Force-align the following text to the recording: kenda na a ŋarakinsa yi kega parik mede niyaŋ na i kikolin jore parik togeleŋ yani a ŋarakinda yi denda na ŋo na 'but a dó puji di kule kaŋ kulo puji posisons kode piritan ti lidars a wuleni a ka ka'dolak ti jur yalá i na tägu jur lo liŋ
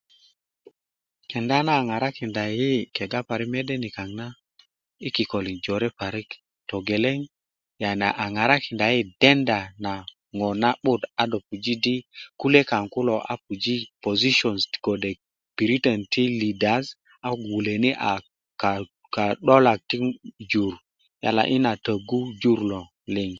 kenda 1.29 1.57
na 1.65 1.71
a 1.79 1.85
ŋarakinsa 1.89 2.43
yi 2.59 2.71
kega 2.95 3.19
parik 3.27 3.49
mede 3.53 3.75
niyaŋ 3.81 4.09
na 4.19 4.27
i 5.07 5.09
kikolin 5.15 5.61
jore 5.65 5.89
parik 5.99 6.29
togeleŋ 6.69 7.17
yani 7.83 8.07
a 8.23 8.25
ŋarakinda 8.35 8.85
yi 8.95 9.01
denda 9.21 9.59
na 9.83 9.93
ŋo 10.37 10.47
na 10.61 10.69
'but 10.79 11.01
a 11.21 11.23
dó 11.31 11.37
puji 11.47 11.73
di 11.83 11.95
kule 12.39 12.61
kaŋ 12.69 12.85
kulo 12.93 13.15
puji 13.45 13.75
posisons 14.03 14.61
kode 14.85 15.11
piritan 15.55 15.99
ti 16.11 16.23
lidars 16.39 16.87
a 17.27 17.29
wuleni 17.49 17.91
a 18.11 18.13
ka 18.61 18.71
ka'dolak 19.15 19.79
ti 19.89 19.95
jur 20.51 20.73
yalá 21.23 21.43
i 21.55 21.57
na 21.65 21.71
tägu 21.85 22.19
jur 22.41 22.59
lo 22.71 22.81
liŋ 23.13 23.29